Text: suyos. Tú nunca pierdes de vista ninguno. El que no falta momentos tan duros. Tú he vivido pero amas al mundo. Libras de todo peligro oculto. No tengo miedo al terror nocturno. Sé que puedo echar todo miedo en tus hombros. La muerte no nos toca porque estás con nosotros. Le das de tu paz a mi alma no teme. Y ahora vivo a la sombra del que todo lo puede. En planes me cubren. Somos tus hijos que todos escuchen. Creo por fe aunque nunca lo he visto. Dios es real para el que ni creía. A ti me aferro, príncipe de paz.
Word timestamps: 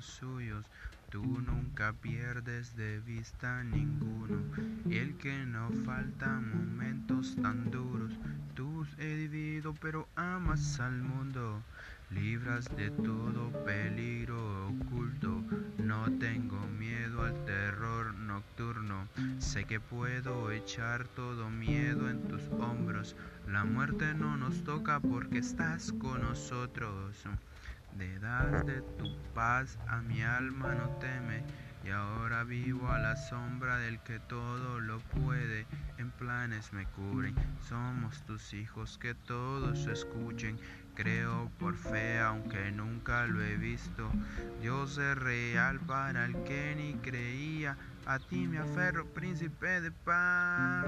suyos. 0.00 0.66
Tú 1.10 1.22
nunca 1.22 1.92
pierdes 1.92 2.76
de 2.76 3.00
vista 3.00 3.62
ninguno. 3.62 4.42
El 4.90 5.16
que 5.16 5.46
no 5.46 5.70
falta 5.84 6.40
momentos 6.40 7.36
tan 7.36 7.70
duros. 7.70 8.12
Tú 8.54 8.86
he 8.98 9.14
vivido 9.14 9.74
pero 9.80 10.08
amas 10.16 10.80
al 10.80 11.00
mundo. 11.02 11.62
Libras 12.10 12.64
de 12.76 12.90
todo 12.90 13.50
peligro 13.64 14.68
oculto. 14.68 15.42
No 15.78 16.10
tengo 16.18 16.60
miedo 16.78 17.22
al 17.22 17.44
terror 17.44 18.14
nocturno. 18.14 19.08
Sé 19.38 19.64
que 19.64 19.80
puedo 19.80 20.50
echar 20.50 21.06
todo 21.08 21.50
miedo 21.50 22.10
en 22.10 22.22
tus 22.28 22.42
hombros. 22.60 23.16
La 23.48 23.64
muerte 23.64 24.14
no 24.14 24.36
nos 24.36 24.62
toca 24.64 25.00
porque 25.00 25.38
estás 25.38 25.92
con 25.92 26.22
nosotros. 26.22 27.24
Le 27.98 28.18
das 28.18 28.66
de 28.66 28.82
tu 28.98 29.16
paz 29.34 29.78
a 29.88 30.00
mi 30.00 30.22
alma 30.22 30.74
no 30.74 30.88
teme. 30.98 31.44
Y 31.84 31.90
ahora 31.90 32.42
vivo 32.42 32.88
a 32.90 32.98
la 32.98 33.14
sombra 33.14 33.78
del 33.78 34.00
que 34.00 34.18
todo 34.18 34.80
lo 34.80 34.98
puede. 34.98 35.66
En 35.98 36.10
planes 36.10 36.72
me 36.72 36.84
cubren. 36.86 37.34
Somos 37.68 38.24
tus 38.26 38.52
hijos 38.54 38.98
que 38.98 39.14
todos 39.14 39.86
escuchen. 39.86 40.58
Creo 40.94 41.50
por 41.58 41.76
fe 41.76 42.18
aunque 42.18 42.72
nunca 42.72 43.26
lo 43.26 43.42
he 43.42 43.56
visto. 43.56 44.10
Dios 44.60 44.98
es 44.98 45.16
real 45.16 45.78
para 45.80 46.24
el 46.24 46.42
que 46.44 46.74
ni 46.74 46.94
creía. 46.94 47.76
A 48.06 48.18
ti 48.18 48.46
me 48.46 48.58
aferro, 48.58 49.06
príncipe 49.06 49.80
de 49.80 49.90
paz. 49.90 50.86